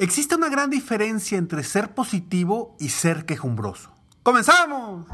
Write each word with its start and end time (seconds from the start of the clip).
Existe 0.00 0.36
una 0.36 0.48
gran 0.48 0.70
diferencia 0.70 1.38
entre 1.38 1.64
ser 1.64 1.92
positivo 1.92 2.76
y 2.78 2.90
ser 2.90 3.24
quejumbroso. 3.26 3.90
¡Comenzamos! 4.22 5.06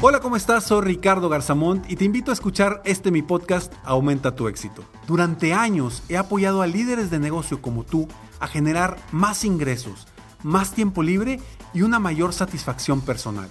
Hola, 0.00 0.20
¿cómo 0.20 0.36
estás? 0.36 0.62
Soy 0.62 0.82
Ricardo 0.82 1.28
Garzamont 1.28 1.90
y 1.90 1.96
te 1.96 2.04
invito 2.04 2.30
a 2.30 2.34
escuchar 2.34 2.80
este 2.84 3.10
mi 3.10 3.22
podcast 3.22 3.72
Aumenta 3.82 4.36
tu 4.36 4.46
éxito. 4.46 4.84
Durante 5.08 5.54
años 5.54 6.04
he 6.08 6.16
apoyado 6.16 6.62
a 6.62 6.68
líderes 6.68 7.10
de 7.10 7.18
negocio 7.18 7.60
como 7.60 7.82
tú 7.82 8.06
a 8.38 8.46
generar 8.46 8.98
más 9.10 9.44
ingresos, 9.44 10.06
más 10.44 10.70
tiempo 10.70 11.02
libre 11.02 11.40
y 11.74 11.82
una 11.82 11.98
mayor 11.98 12.32
satisfacción 12.32 13.00
personal. 13.00 13.50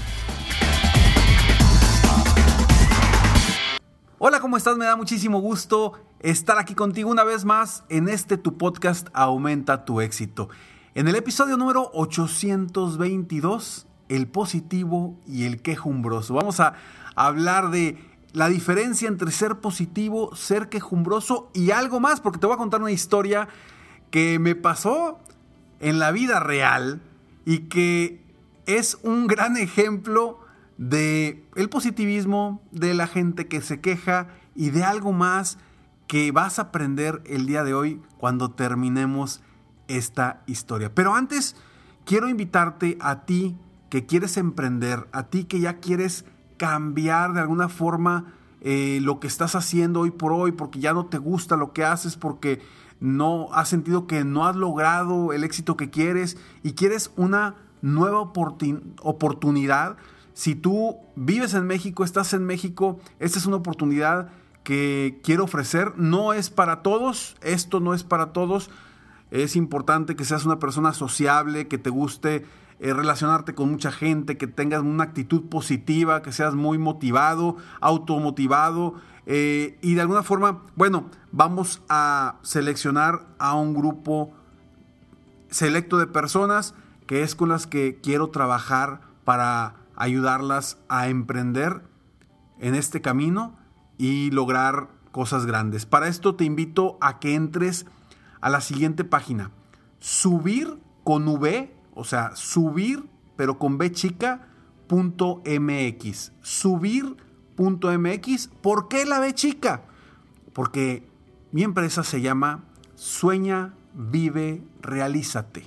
Hola, 4.23 4.39
¿cómo 4.39 4.55
estás? 4.55 4.77
Me 4.77 4.85
da 4.85 4.95
muchísimo 4.95 5.39
gusto 5.39 5.93
estar 6.19 6.59
aquí 6.59 6.75
contigo 6.75 7.09
una 7.09 7.23
vez 7.23 7.43
más 7.43 7.83
en 7.89 8.07
este 8.07 8.37
tu 8.37 8.55
podcast 8.55 9.07
Aumenta 9.13 9.83
tu 9.83 9.99
éxito. 9.99 10.47
En 10.93 11.07
el 11.07 11.15
episodio 11.15 11.57
número 11.57 11.89
822, 11.95 13.87
el 14.09 14.27
positivo 14.27 15.17
y 15.25 15.45
el 15.45 15.63
quejumbroso. 15.63 16.35
Vamos 16.35 16.59
a 16.59 16.75
hablar 17.15 17.71
de 17.71 17.97
la 18.31 18.47
diferencia 18.47 19.07
entre 19.07 19.31
ser 19.31 19.55
positivo, 19.55 20.35
ser 20.35 20.69
quejumbroso 20.69 21.49
y 21.55 21.71
algo 21.71 21.99
más, 21.99 22.21
porque 22.21 22.37
te 22.37 22.45
voy 22.45 22.53
a 22.53 22.59
contar 22.59 22.79
una 22.79 22.91
historia 22.91 23.47
que 24.11 24.37
me 24.37 24.53
pasó 24.53 25.17
en 25.79 25.97
la 25.97 26.11
vida 26.11 26.39
real 26.39 27.01
y 27.43 27.61
que 27.69 28.23
es 28.67 28.99
un 29.01 29.25
gran 29.25 29.57
ejemplo 29.57 30.40
de 30.81 31.45
el 31.55 31.69
positivismo, 31.69 32.59
de 32.71 32.95
la 32.95 33.05
gente 33.05 33.47
que 33.47 33.61
se 33.61 33.79
queja 33.81 34.29
y 34.55 34.71
de 34.71 34.83
algo 34.83 35.13
más 35.13 35.59
que 36.07 36.31
vas 36.31 36.57
a 36.57 36.63
aprender 36.63 37.21
el 37.27 37.45
día 37.45 37.63
de 37.63 37.75
hoy 37.75 38.01
cuando 38.17 38.49
terminemos 38.49 39.43
esta 39.87 40.41
historia. 40.47 40.91
Pero 40.95 41.13
antes 41.13 41.55
quiero 42.03 42.29
invitarte 42.29 42.97
a 42.99 43.25
ti 43.25 43.55
que 43.91 44.07
quieres 44.07 44.37
emprender, 44.37 45.07
a 45.11 45.27
ti 45.27 45.43
que 45.43 45.59
ya 45.59 45.77
quieres 45.77 46.25
cambiar 46.57 47.33
de 47.33 47.41
alguna 47.41 47.69
forma 47.69 48.33
eh, 48.61 48.97
lo 49.03 49.19
que 49.19 49.27
estás 49.27 49.53
haciendo 49.53 49.99
hoy 49.99 50.09
por 50.09 50.33
hoy, 50.33 50.51
porque 50.51 50.79
ya 50.79 50.93
no 50.93 51.05
te 51.05 51.19
gusta 51.19 51.57
lo 51.57 51.73
que 51.73 51.85
haces, 51.85 52.17
porque 52.17 52.59
no 52.99 53.53
has 53.53 53.69
sentido 53.69 54.07
que 54.07 54.23
no 54.23 54.47
has 54.47 54.55
logrado 54.55 55.31
el 55.31 55.43
éxito 55.43 55.77
que 55.77 55.91
quieres 55.91 56.37
y 56.63 56.73
quieres 56.73 57.11
una 57.17 57.55
nueva 57.83 58.19
oportunidad. 58.19 59.97
Si 60.33 60.55
tú 60.55 60.97
vives 61.15 61.53
en 61.53 61.67
México, 61.67 62.03
estás 62.03 62.33
en 62.33 62.45
México, 62.45 62.99
esta 63.19 63.39
es 63.39 63.45
una 63.45 63.57
oportunidad 63.57 64.29
que 64.63 65.19
quiero 65.23 65.43
ofrecer. 65.43 65.93
No 65.97 66.33
es 66.33 66.49
para 66.49 66.83
todos, 66.83 67.35
esto 67.41 67.79
no 67.79 67.93
es 67.93 68.03
para 68.03 68.33
todos. 68.33 68.69
Es 69.29 69.55
importante 69.55 70.15
que 70.15 70.25
seas 70.25 70.45
una 70.45 70.59
persona 70.59 70.93
sociable, 70.93 71.67
que 71.67 71.77
te 71.77 71.89
guste 71.89 72.45
eh, 72.79 72.93
relacionarte 72.93 73.53
con 73.53 73.71
mucha 73.71 73.91
gente, 73.91 74.37
que 74.37 74.47
tengas 74.47 74.81
una 74.81 75.03
actitud 75.03 75.49
positiva, 75.49 76.21
que 76.21 76.31
seas 76.31 76.55
muy 76.55 76.77
motivado, 76.77 77.57
automotivado. 77.79 78.95
Eh, 79.25 79.77
y 79.81 79.93
de 79.93 80.01
alguna 80.01 80.23
forma, 80.23 80.63
bueno, 80.75 81.09
vamos 81.31 81.81
a 81.89 82.39
seleccionar 82.41 83.27
a 83.37 83.55
un 83.55 83.73
grupo 83.73 84.33
selecto 85.49 85.97
de 85.97 86.07
personas 86.07 86.73
que 87.05 87.23
es 87.23 87.35
con 87.35 87.49
las 87.49 87.67
que 87.67 87.99
quiero 88.01 88.29
trabajar 88.29 89.01
para 89.25 89.75
ayudarlas 89.95 90.77
a 90.89 91.07
emprender 91.07 91.83
en 92.59 92.75
este 92.75 93.01
camino 93.01 93.57
y 93.97 94.31
lograr 94.31 94.89
cosas 95.11 95.45
grandes. 95.45 95.85
Para 95.85 96.07
esto 96.07 96.35
te 96.35 96.45
invito 96.45 96.97
a 97.01 97.19
que 97.19 97.35
entres 97.35 97.85
a 98.39 98.49
la 98.49 98.61
siguiente 98.61 99.03
página. 99.03 99.51
Subir 99.99 100.79
con 101.03 101.27
V, 101.27 101.75
o 101.93 102.03
sea, 102.03 102.35
subir, 102.35 103.05
pero 103.35 103.59
con 103.59 103.77
B 103.77 103.91
chica, 103.91 104.47
punto 104.87 105.41
MX. 105.45 106.31
Subir.mx. 106.41 108.47
¿Por 108.61 108.87
qué 108.87 109.05
la 109.05 109.19
B 109.19 109.33
chica? 109.33 109.83
Porque 110.53 111.07
mi 111.51 111.63
empresa 111.63 112.03
se 112.03 112.21
llama 112.21 112.63
Sueña, 112.95 113.75
Vive, 113.93 114.63
Realízate. 114.81 115.65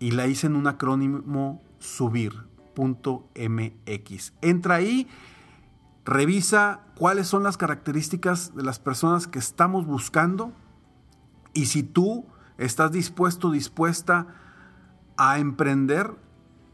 Y 0.00 0.12
la 0.12 0.26
hice 0.26 0.46
en 0.46 0.56
un 0.56 0.66
acrónimo 0.66 1.60
subir.mx. 1.78 3.32
Entra 4.40 4.74
ahí 4.76 5.08
Revisa 6.08 6.80
cuáles 6.96 7.26
son 7.28 7.42
las 7.42 7.58
características 7.58 8.56
de 8.56 8.62
las 8.62 8.78
personas 8.78 9.26
que 9.26 9.38
estamos 9.38 9.84
buscando 9.84 10.54
y 11.52 11.66
si 11.66 11.82
tú 11.82 12.24
estás 12.56 12.92
dispuesto, 12.92 13.50
dispuesta 13.50 14.26
a 15.18 15.38
emprender 15.38 16.16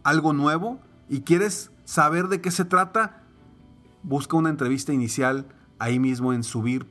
algo 0.05 0.33
nuevo 0.35 0.79
y 1.09 1.23
quieres 1.23 1.73
saber 1.85 2.29
de 2.29 2.41
qué 2.41 2.53
se 2.53 2.65
trata, 2.65 3.25
busca 4.05 4.37
una 4.37 4.51
entrevista 4.51 4.93
inicial 4.93 5.49
ahí 5.81 5.99
mismo 5.99 6.33
en 6.33 6.45
subir.mx. 6.45 6.87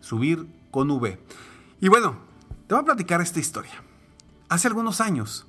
Subir 0.00 0.46
con 0.70 0.90
V. 0.90 1.18
Y 1.80 1.88
bueno, 1.88 2.18
te 2.66 2.74
voy 2.74 2.82
a 2.82 2.84
platicar 2.84 3.22
esta 3.22 3.40
historia. 3.40 3.82
Hace 4.50 4.68
algunos 4.68 5.00
años 5.00 5.46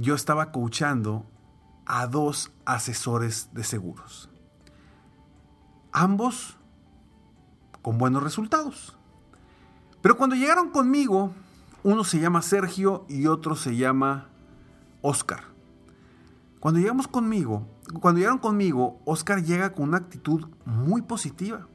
yo 0.00 0.14
estaba 0.14 0.52
coachando 0.52 1.26
a 1.86 2.06
dos 2.06 2.52
asesores 2.64 3.48
de 3.52 3.64
seguros. 3.64 4.30
Ambos 5.92 6.56
con 7.82 7.98
buenos 7.98 8.22
resultados. 8.22 8.96
Pero 10.02 10.16
cuando 10.16 10.36
llegaron 10.36 10.70
conmigo, 10.70 11.32
uno 11.82 12.04
se 12.04 12.20
llama 12.20 12.42
Sergio 12.42 13.04
y 13.08 13.26
otro 13.26 13.56
se 13.56 13.76
llama 13.76 14.28
Oscar. 15.02 15.44
Cuando 16.60 16.78
llegamos 16.78 17.08
conmigo, 17.08 17.66
cuando 18.00 18.18
llegaron 18.18 18.38
conmigo, 18.38 19.00
Oscar 19.06 19.42
llega 19.42 19.72
con 19.72 19.88
una 19.88 19.98
actitud 19.98 20.46
muy 20.66 21.02
positiva. 21.02 21.66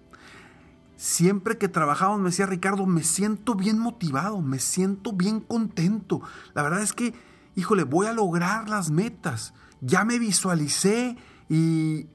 Siempre 0.95 1.57
que 1.57 1.68
trabajamos 1.68 2.19
me 2.19 2.30
decía 2.30 2.45
Ricardo, 2.45 2.86
me 2.86 3.04
siento 3.04 3.56
bien 3.56 3.80
motivado, 3.80 4.42
me 4.42 4.60
siento 4.60 5.12
bien 5.12 5.39
contento. 5.39 6.21
La 6.54 6.62
verdad 6.62 6.81
es 6.81 6.94
que, 6.94 7.13
híjole, 7.56 7.84
voy 7.84 8.07
a 8.07 8.13
lograr 8.13 8.69
las 8.69 8.92
metas 8.92 9.54
ya 9.81 10.04
me 10.04 10.19
visualicé 10.19 11.18
y 11.50 12.07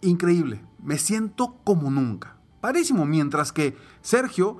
increíble, 0.00 0.64
me 0.82 0.98
siento 0.98 1.56
como 1.64 1.90
nunca. 1.90 2.36
Parísimo, 2.60 3.06
mientras 3.06 3.52
que 3.52 3.76
Sergio, 4.02 4.58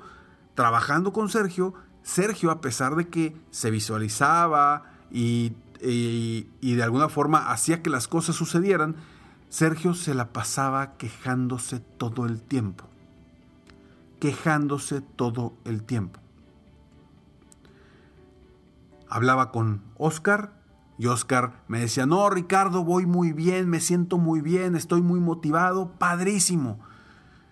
trabajando 0.55 1.13
con 1.13 1.29
Sergio, 1.29 1.73
Sergio, 2.01 2.49
a 2.49 2.61
pesar 2.61 2.95
de 2.95 3.09
que 3.09 3.35
se 3.51 3.69
visualizaba 3.69 4.91
y, 5.11 5.53
y 5.81 6.73
de 6.73 6.83
alguna 6.83 7.09
forma 7.09 7.51
hacía 7.51 7.83
que 7.83 7.91
las 7.91 8.07
cosas 8.07 8.35
sucedieran, 8.35 8.95
Sergio 9.49 9.93
se 9.93 10.15
la 10.15 10.33
pasaba 10.33 10.97
quejándose 10.97 11.79
todo 11.79 12.25
el 12.25 12.41
tiempo. 12.41 12.85
Quejándose 14.19 15.01
todo 15.01 15.53
el 15.65 15.83
tiempo. 15.83 16.20
Hablaba 19.11 19.51
con 19.51 19.83
Oscar 19.97 20.53
y 20.97 21.07
Oscar 21.07 21.63
me 21.67 21.81
decía, 21.81 22.05
no, 22.05 22.29
Ricardo, 22.29 22.85
voy 22.85 23.05
muy 23.05 23.33
bien, 23.33 23.69
me 23.69 23.81
siento 23.81 24.17
muy 24.17 24.39
bien, 24.39 24.77
estoy 24.77 25.01
muy 25.01 25.19
motivado, 25.19 25.91
padrísimo. 25.99 26.79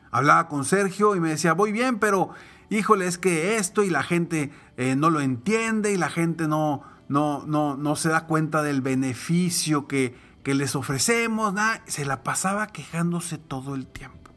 Hablaba 0.10 0.48
con 0.48 0.64
Sergio 0.64 1.18
y 1.18 1.20
me 1.20 1.32
decía, 1.32 1.52
voy 1.52 1.74
bien, 1.74 2.00
pero 2.00 2.30
híjole, 2.70 3.08
es 3.08 3.18
que 3.18 3.58
esto 3.58 3.84
y 3.84 3.90
la 3.90 4.04
gente 4.04 4.52
eh, 4.78 4.96
no 4.96 5.10
lo 5.10 5.20
entiende 5.20 5.92
y 5.92 5.98
la 5.98 6.10
gente 6.10 6.48
no, 6.48 6.84
no, 7.10 7.46
no, 7.46 7.76
no 7.76 7.96
se 7.98 8.08
da 8.08 8.26
cuenta 8.26 8.64
del 8.64 8.82
beneficio 8.82 9.86
que, 9.86 10.16
que 10.44 10.54
les 10.54 10.78
ofrecemos. 10.78 11.54
Nada. 11.54 11.82
Se 11.88 12.06
la 12.06 12.24
pasaba 12.24 12.68
quejándose 12.68 13.38
todo 13.38 13.76
el 13.76 13.86
tiempo. 13.86 14.32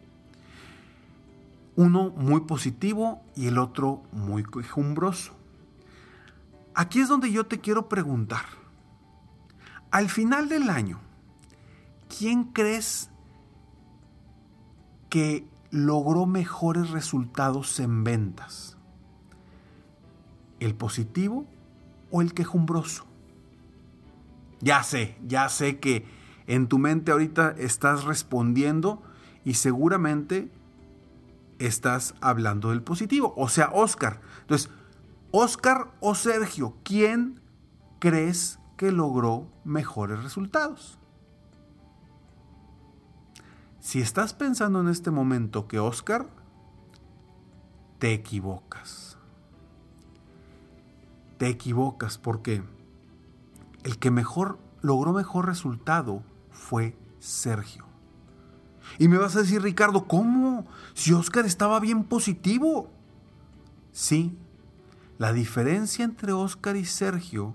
Uno 1.77 2.11
muy 2.11 2.41
positivo 2.41 3.23
y 3.37 3.47
el 3.47 3.59
otro 3.59 4.03
muy 4.11 4.43
quejumbroso. 4.43 5.35
Aquí 6.75 7.01
es 7.01 7.09
donde 7.09 7.31
yo 7.31 7.45
te 7.45 7.61
quiero 7.61 7.89
preguntar. 7.89 8.45
Al 9.91 10.09
final 10.09 10.49
del 10.49 10.71
año, 10.71 11.01
¿quién 12.19 12.45
crees 12.45 13.11
que 15.11 15.47
logró 15.71 16.25
mejores 16.25 16.91
resultados 16.91 17.79
en 17.79 18.05
ventas? 18.05 18.79
¿El 20.61 20.75
positivo 20.75 21.47
o 22.11 22.23
el 22.23 22.33
quejumbroso? 22.33 23.05
Ya 24.61 24.83
sé, 24.83 25.19
ya 25.27 25.49
sé 25.49 25.79
que 25.79 26.07
en 26.47 26.69
tu 26.69 26.79
mente 26.79 27.13
ahorita 27.13 27.55
estás 27.59 28.05
respondiendo 28.05 29.03
y 29.45 29.55
seguramente 29.55 30.51
estás 31.59 32.15
hablando 32.21 32.71
del 32.71 32.83
positivo. 32.83 33.35
O 33.37 33.49
sea, 33.49 33.71
Oscar. 33.73 34.21
Entonces, 34.41 34.71
Oscar 35.33 35.91
o 36.01 36.15
Sergio, 36.15 36.77
¿quién 36.85 37.41
crees 37.99 38.59
que 38.77 38.93
logró 38.93 39.49
mejores 39.65 40.23
resultados? 40.23 40.99
Si 43.81 44.01
estás 44.01 44.35
pensando 44.35 44.81
en 44.81 44.89
este 44.89 45.11
momento 45.11 45.67
que 45.67 45.81
Oscar, 45.81 46.29
te 47.99 48.13
equivocas. 48.13 49.17
Te 51.39 51.49
equivocas 51.49 52.19
porque 52.19 52.63
el 53.85 53.99
que 53.99 54.11
mejor 54.11 54.59
logró 54.83 55.15
mejor 55.15 55.47
resultado 55.47 56.23
fue 56.51 56.95
Sergio. 57.21 57.87
Y 58.99 59.09
me 59.09 59.17
vas 59.17 59.35
a 59.35 59.41
decir, 59.41 59.63
Ricardo, 59.63 60.07
¿cómo? 60.07 60.67
Si 60.93 61.13
Oscar 61.15 61.47
estaba 61.47 61.81
bien 61.81 62.05
positivo. 62.05 62.91
Sí, 63.93 64.37
la 65.23 65.33
diferencia 65.33 66.05
entre 66.05 66.33
Oscar 66.33 66.75
y 66.75 66.85
Sergio, 66.85 67.55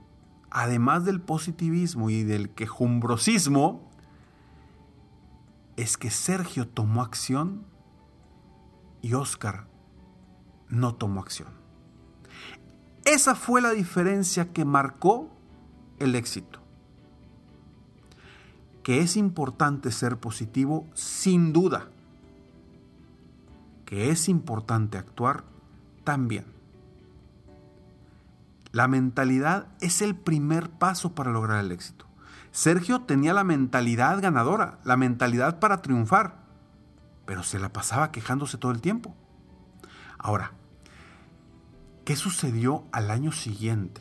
además 0.50 1.04
del 1.04 1.20
positivismo 1.20 2.10
y 2.10 2.24
del 2.24 2.50
quejumbrosismo, 2.52 3.92
es 5.76 5.98
que 5.98 6.10
Sergio 6.10 6.66
tomó 6.66 7.02
acción 7.02 7.66
y 9.02 9.16
Oscar 9.16 9.68
no 10.70 10.96
tomó 10.96 11.20
acción. 11.20 11.50
Esa 13.04 13.36
fue 13.36 13.60
la 13.60 13.72
diferencia 13.72 14.54
que 14.54 14.64
marcó 14.64 15.30
el 16.00 16.16
éxito. 16.16 16.62
Que 18.82 19.02
es 19.02 19.18
importante 19.18 19.92
ser 19.92 20.18
positivo, 20.22 20.88
sin 20.94 21.52
duda. 21.52 21.90
Que 23.84 24.10
es 24.10 24.30
importante 24.30 24.98
actuar 24.98 25.44
también. 26.06 26.57
La 28.78 28.88
mentalidad 28.88 29.66
es 29.82 30.04
el 30.04 30.16
primer 30.16 30.70
paso 30.70 31.16
para 31.16 31.32
lograr 31.32 31.66
el 31.66 31.72
éxito. 31.72 32.06
Sergio 32.52 33.02
tenía 33.02 33.34
la 33.34 33.44
mentalidad 33.44 34.22
ganadora, 34.22 34.78
la 34.84 34.96
mentalidad 34.98 35.58
para 35.58 35.82
triunfar, 35.82 36.36
pero 37.26 37.42
se 37.42 37.58
la 37.58 37.74
pasaba 37.74 38.12
quejándose 38.12 38.60
todo 38.60 38.72
el 38.72 38.80
tiempo. 38.80 39.16
Ahora, 40.20 40.52
¿qué 42.06 42.16
sucedió 42.16 42.84
al 42.92 43.10
año 43.10 43.32
siguiente? 43.32 44.00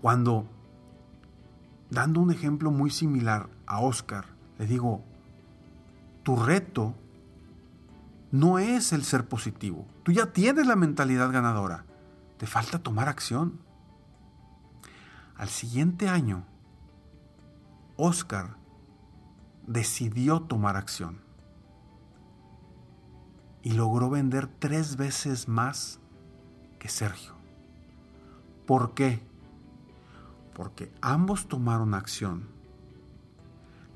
Cuando, 0.00 0.46
dando 1.90 2.20
un 2.22 2.30
ejemplo 2.30 2.70
muy 2.70 2.88
similar 2.88 3.50
a 3.66 3.80
Oscar, 3.80 4.24
le 4.58 4.66
digo, 4.66 5.04
tu 6.22 6.36
reto 6.36 6.94
no 8.30 8.58
es 8.58 8.94
el 8.94 9.04
ser 9.04 9.28
positivo. 9.28 9.86
Tú 10.04 10.12
ya 10.12 10.32
tienes 10.32 10.66
la 10.66 10.74
mentalidad 10.74 11.30
ganadora. 11.30 11.84
Te 12.38 12.46
falta 12.46 12.78
tomar 12.78 13.08
acción. 13.08 13.60
Al 15.36 15.48
siguiente 15.48 16.08
año, 16.08 16.44
Oscar 17.96 18.56
decidió 19.66 20.40
tomar 20.42 20.76
acción 20.76 21.20
y 23.62 23.72
logró 23.72 24.08
vender 24.08 24.46
tres 24.46 24.96
veces 24.96 25.48
más 25.48 26.00
que 26.78 26.88
Sergio. 26.88 27.34
¿Por 28.66 28.94
qué? 28.94 29.20
Porque 30.54 30.92
ambos 31.00 31.48
tomaron 31.48 31.94
acción, 31.94 32.48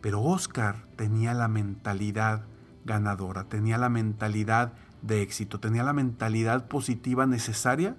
pero 0.00 0.20
Oscar 0.20 0.84
tenía 0.96 1.32
la 1.32 1.46
mentalidad 1.46 2.44
ganadora, 2.84 3.44
tenía 3.44 3.78
la 3.78 3.88
mentalidad 3.88 4.72
de 5.00 5.22
éxito, 5.22 5.60
tenía 5.60 5.84
la 5.84 5.92
mentalidad 5.92 6.66
positiva 6.66 7.26
necesaria 7.26 7.96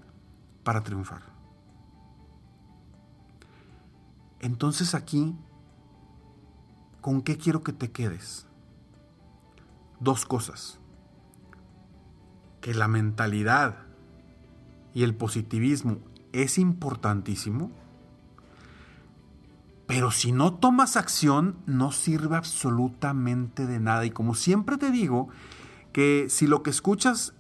para 0.64 0.84
triunfar. 0.84 1.22
Entonces 4.40 4.94
aquí, 4.94 5.36
¿con 7.02 7.22
qué 7.22 7.38
quiero 7.38 7.64
que 7.64 7.74
te 7.74 7.92
quedes? 7.92 8.46
Dos 10.00 10.26
cosas. 10.26 10.80
Que 12.60 12.74
la 12.74 12.88
mentalidad 12.88 13.78
y 14.94 15.04
el 15.04 15.16
positivismo 15.16 15.98
es 16.34 16.58
importantísimo, 16.58 17.72
pero 19.88 20.12
si 20.12 20.32
no 20.32 20.56
tomas 20.56 20.98
acción 20.98 21.58
no 21.66 21.92
sirve 21.92 22.36
absolutamente 22.36 23.66
de 23.66 23.80
nada. 23.80 24.06
Y 24.06 24.12
como 24.12 24.34
siempre 24.34 24.78
te 24.78 24.92
digo, 24.92 25.30
que 25.94 26.28
si 26.30 26.48
lo 26.48 26.64
que 26.64 26.72
escuchas 26.72 27.34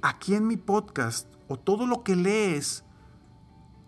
aquí 0.00 0.34
en 0.34 0.46
mi 0.46 0.56
podcast 0.56 1.26
o 1.48 1.58
todo 1.58 1.86
lo 1.86 2.02
que 2.02 2.16
lees 2.16 2.84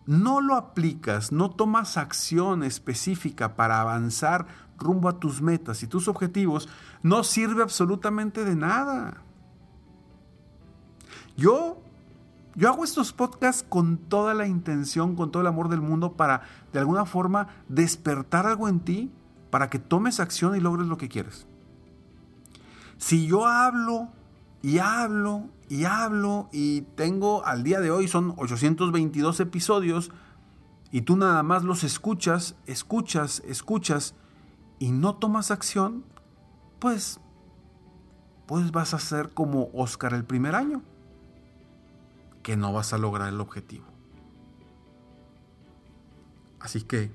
no 0.06 0.40
lo 0.40 0.56
aplicas, 0.56 1.30
no 1.30 1.50
tomas 1.50 1.96
acción 1.96 2.64
específica 2.64 3.54
para 3.54 3.80
avanzar 3.80 4.46
rumbo 4.78 5.08
a 5.08 5.20
tus 5.20 5.40
metas 5.40 5.82
y 5.82 5.86
tus 5.86 6.08
objetivos, 6.08 6.68
no 7.02 7.22
sirve 7.22 7.62
absolutamente 7.62 8.44
de 8.44 8.56
nada. 8.56 9.22
Yo 11.36 11.82
yo 12.56 12.68
hago 12.68 12.82
estos 12.82 13.12
podcasts 13.12 13.64
con 13.68 13.96
toda 13.96 14.34
la 14.34 14.46
intención, 14.46 15.14
con 15.14 15.30
todo 15.30 15.42
el 15.42 15.46
amor 15.46 15.68
del 15.68 15.80
mundo 15.80 16.14
para 16.14 16.42
de 16.72 16.80
alguna 16.80 17.04
forma 17.06 17.48
despertar 17.68 18.46
algo 18.46 18.68
en 18.68 18.80
ti 18.80 19.12
para 19.50 19.70
que 19.70 19.78
tomes 19.78 20.20
acción 20.20 20.56
y 20.56 20.60
logres 20.60 20.88
lo 20.88 20.96
que 20.96 21.08
quieres. 21.08 21.46
Si 22.98 23.26
yo 23.26 23.46
hablo 23.46 24.08
y 24.62 24.78
hablo 24.78 25.48
y 25.68 25.84
hablo 25.84 26.48
y 26.52 26.82
tengo 26.82 27.44
al 27.44 27.62
día 27.62 27.80
de 27.80 27.90
hoy 27.90 28.08
son 28.08 28.34
822 28.36 29.40
episodios 29.40 30.10
y 30.90 31.02
tú 31.02 31.16
nada 31.16 31.42
más 31.42 31.62
los 31.62 31.84
escuchas, 31.84 32.56
escuchas, 32.66 33.42
escuchas 33.46 34.14
y 34.78 34.90
no 34.90 35.14
tomas 35.16 35.50
acción, 35.50 36.04
pues 36.78 37.20
pues 38.46 38.72
vas 38.72 38.94
a 38.94 38.98
ser 38.98 39.30
como 39.30 39.70
Oscar 39.72 40.12
el 40.12 40.24
primer 40.24 40.56
año, 40.56 40.82
que 42.42 42.56
no 42.56 42.72
vas 42.72 42.92
a 42.92 42.98
lograr 42.98 43.28
el 43.28 43.40
objetivo. 43.40 43.84
Así 46.58 46.82
que 46.82 47.12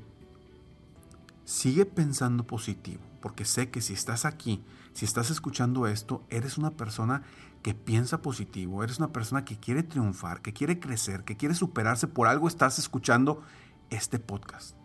sigue 1.44 1.86
pensando 1.86 2.48
positivo, 2.48 3.02
porque 3.22 3.44
sé 3.44 3.70
que 3.70 3.82
si 3.82 3.92
estás 3.92 4.24
aquí 4.24 4.64
si 4.96 5.04
estás 5.04 5.30
escuchando 5.30 5.88
esto, 5.88 6.26
eres 6.30 6.58
una 6.58 6.72
persona 6.72 7.22
que 7.62 7.74
piensa 7.74 8.22
positivo, 8.22 8.82
eres 8.82 8.98
una 8.98 9.12
persona 9.12 9.44
que 9.44 9.60
quiere 9.60 9.84
triunfar, 9.84 10.42
que 10.42 10.54
quiere 10.54 10.80
crecer, 10.80 11.26
que 11.26 11.36
quiere 11.36 11.54
superarse, 11.54 12.08
por 12.08 12.30
algo 12.30 12.48
estás 12.48 12.80
escuchando 12.80 13.42
este 13.90 14.20
podcast. 14.20 14.78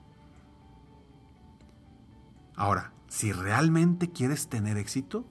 Ahora, 2.56 2.92
si 3.06 3.30
realmente 3.30 4.10
quieres 4.10 4.48
tener 4.48 4.78
éxito, 4.78 5.24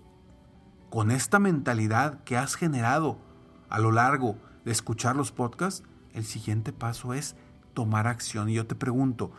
con 0.90 1.12
esta 1.12 1.40
mentalidad 1.40 2.24
que 2.24 2.38
has 2.38 2.56
generado 2.56 3.20
a 3.68 3.80
lo 3.80 3.92
largo 3.92 4.38
de 4.64 4.72
escuchar 4.72 5.18
los 5.18 5.34
podcasts, 5.34 5.84
el 6.14 6.24
siguiente 6.24 6.72
paso 6.72 7.14
es 7.14 7.36
tomar 7.74 8.08
acción. 8.08 8.48
Y 8.48 8.54
yo 8.54 8.66
te 8.66 8.76
pregunto, 8.76 9.34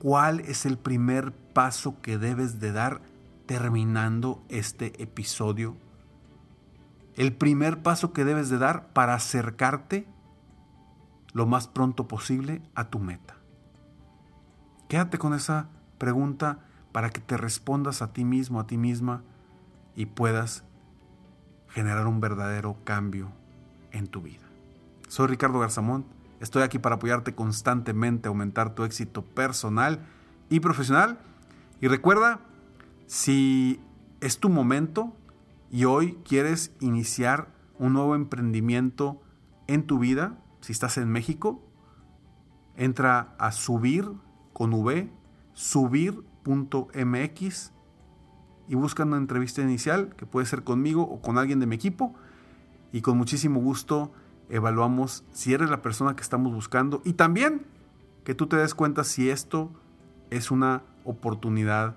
¿cuál 0.00 0.40
es 0.40 0.66
el 0.66 0.78
primer 0.78 1.32
paso 1.32 2.00
que 2.02 2.18
debes 2.18 2.58
de 2.58 2.72
dar 2.72 3.13
terminando 3.46 4.42
este 4.48 5.02
episodio? 5.02 5.76
El 7.16 7.32
primer 7.34 7.82
paso 7.82 8.12
que 8.12 8.24
debes 8.24 8.48
de 8.48 8.58
dar 8.58 8.92
para 8.92 9.14
acercarte 9.14 10.06
lo 11.32 11.46
más 11.46 11.68
pronto 11.68 12.08
posible 12.08 12.62
a 12.74 12.84
tu 12.90 12.98
meta. 12.98 13.36
Quédate 14.88 15.18
con 15.18 15.34
esa 15.34 15.68
pregunta 15.98 16.60
para 16.92 17.10
que 17.10 17.20
te 17.20 17.36
respondas 17.36 18.02
a 18.02 18.12
ti 18.12 18.24
mismo, 18.24 18.60
a 18.60 18.66
ti 18.66 18.78
misma 18.78 19.22
y 19.96 20.06
puedas 20.06 20.64
generar 21.68 22.06
un 22.06 22.20
verdadero 22.20 22.76
cambio 22.84 23.32
en 23.90 24.06
tu 24.06 24.22
vida. 24.22 24.44
Soy 25.08 25.26
Ricardo 25.26 25.58
Garzamón, 25.58 26.04
estoy 26.40 26.62
aquí 26.62 26.78
para 26.78 26.96
apoyarte 26.96 27.34
constantemente 27.34 28.28
aumentar 28.28 28.74
tu 28.74 28.84
éxito 28.84 29.22
personal 29.22 30.00
y 30.50 30.60
profesional. 30.60 31.18
Y 31.80 31.88
recuerda, 31.88 32.40
si 33.06 33.80
es 34.20 34.38
tu 34.38 34.48
momento 34.48 35.16
y 35.70 35.84
hoy 35.84 36.18
quieres 36.24 36.72
iniciar 36.80 37.52
un 37.78 37.92
nuevo 37.92 38.14
emprendimiento 38.14 39.20
en 39.66 39.86
tu 39.86 39.98
vida, 39.98 40.38
si 40.60 40.72
estás 40.72 40.98
en 40.98 41.10
México, 41.10 41.62
entra 42.76 43.34
a 43.38 43.52
subir 43.52 44.10
con 44.52 44.72
V, 44.72 45.10
subir.mx 45.52 46.12
y 48.66 48.74
busca 48.74 49.02
una 49.02 49.16
entrevista 49.16 49.60
inicial 49.62 50.14
que 50.16 50.26
puede 50.26 50.46
ser 50.46 50.64
conmigo 50.64 51.02
o 51.02 51.20
con 51.20 51.38
alguien 51.38 51.60
de 51.60 51.66
mi 51.66 51.76
equipo 51.76 52.14
y 52.92 53.02
con 53.02 53.18
muchísimo 53.18 53.60
gusto 53.60 54.12
evaluamos 54.48 55.24
si 55.32 55.52
eres 55.54 55.70
la 55.70 55.82
persona 55.82 56.16
que 56.16 56.22
estamos 56.22 56.52
buscando 56.54 57.02
y 57.04 57.14
también 57.14 57.66
que 58.24 58.34
tú 58.34 58.46
te 58.46 58.56
des 58.56 58.74
cuenta 58.74 59.04
si 59.04 59.28
esto 59.30 59.70
es 60.30 60.50
una 60.50 60.82
oportunidad 61.04 61.96